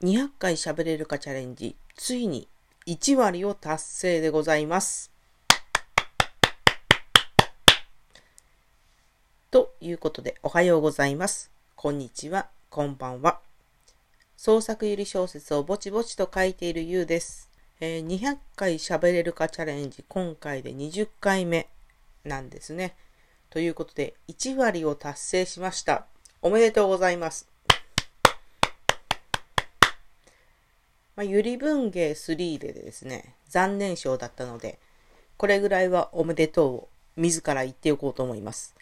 [0.00, 2.46] 200回喋れるかチャレンジ、ついに
[2.86, 5.10] 1割を達成でございます。
[9.50, 11.50] ということで、おはようございます。
[11.74, 13.40] こんにちは、こんばんは。
[14.36, 17.50] 創作ゆり小説をぼちぼちと書いているゆうです。
[17.80, 21.66] えー200回喋れるかチャレンジ、今回で20回目
[22.22, 22.94] なんですね。
[23.50, 26.06] ということで、1割を達成しました。
[26.40, 27.48] おめでとうございます。
[31.18, 34.78] まあ、ゆり文芸3でですね、残念賞だったので、
[35.36, 38.76] これぐらいはおめでとうを自ら言っておこうと思います。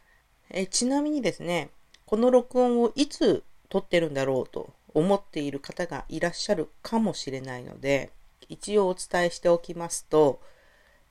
[0.51, 1.71] えちなみにですね、
[2.05, 8.11] この録音をいつ撮ってるんだろうと思っている方がいらっしゃるかもしれないので、
[8.51, 10.39] 一応お伝えしておきますと、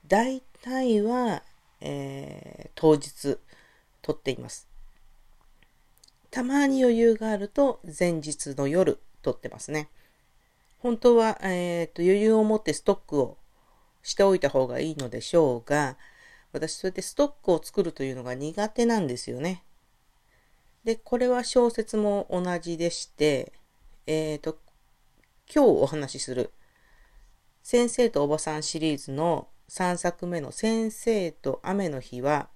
[0.06, 1.42] 大体は、
[1.80, 3.38] えー当日
[4.00, 4.68] 撮っています。
[6.30, 9.88] たまに余裕があると前日の夜撮ってますね。
[10.86, 13.38] 本当は、えーと余裕を持ってストックを
[14.04, 15.96] しておいた方がいいのでしょうが、
[16.52, 19.64] 私そうやってストックを作るというのが苦手なんですよね。
[20.84, 23.52] で、これは小説も同じでして、
[24.06, 24.60] えっ、と、
[25.52, 26.52] 今日お話しする
[27.64, 32.48] 先生とおばさんシリーズの3作目の先生と雨の日は、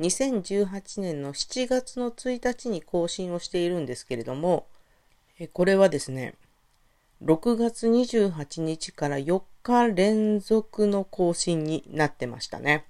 [0.00, 4.66] 2018年の7月の1日に更新をしているんですけれども、
[5.54, 6.34] これはですね、
[7.22, 12.84] 6月28日から4日連続の更新になってましたね。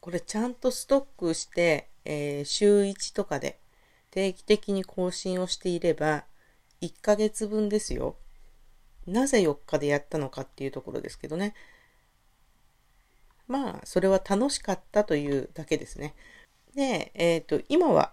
[0.00, 3.58] これちゃんとストックして、えー週1とかで
[4.10, 6.24] 定期的に更新をしていれば
[6.80, 8.16] 1ヶ月分ですよ。
[9.06, 11.54] なぜ4日でやったのかっていうところですけどね。
[13.48, 16.14] まあ、それは楽しかったというだけですね。
[16.74, 18.12] で、えっ、と、今は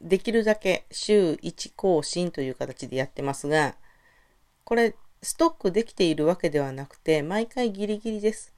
[0.00, 3.76] できるだけ週1更新という形でやってますが、
[4.64, 8.54] これ、ストックできているわけではなくて、毎回ギリギリです。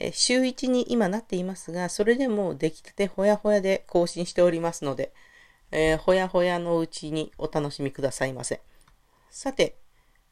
[0.00, 5.12] え週1に今なっていますが、それでも出来たてほやほやで更新しておりますので、
[5.70, 8.60] えーほやほやのうちにお楽しみくださいませ。
[9.30, 9.76] さて、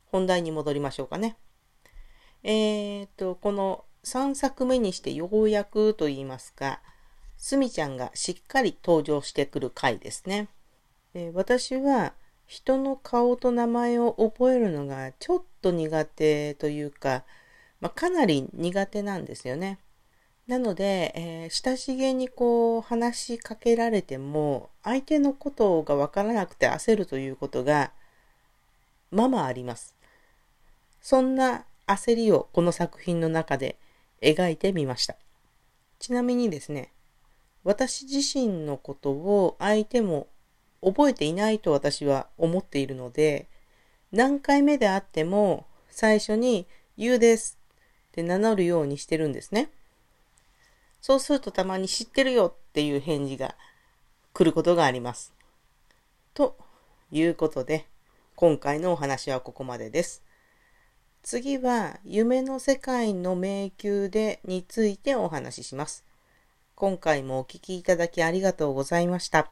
[0.06, 1.36] 本題に戻りましょうかね。
[2.44, 6.80] えーと、この3作目にしてようやくと言いますか、
[7.36, 10.48] すみちゃんがしっかり登場してくる回ですね。
[11.12, 12.14] え私は
[12.46, 17.24] 人の顔と名前を覚えるのがちょっと苦手というか、
[17.80, 19.78] まあ、かなり苦手なんですよね。
[20.46, 27.92] なので、えー親しげにこう話しかけられても相手のことがわからなくて焦るということが
[29.10, 29.96] ままあります。
[31.00, 33.76] そんな焦りをこの作品の中で
[34.20, 35.16] 描いてみました。
[35.98, 36.92] ちなみにですね、
[37.64, 40.28] 私自身のことを相手も
[40.86, 43.48] 覚えていないと私は思っているので、
[44.12, 47.58] 何回目であっても最初にゆうです
[48.10, 49.68] って名乗るようにしてるんですね。
[51.02, 53.56] そうするとたまに知ってるよっていう返事が
[54.32, 55.34] 来ることがあります。
[56.34, 56.56] と
[57.10, 57.86] いうことで、
[58.36, 60.22] 今回のお話はここまでです。
[61.24, 66.04] 次は夢の世界の迷宮でについてお話しします。
[66.76, 69.50] 今回もお聞きいただきありがとうございました。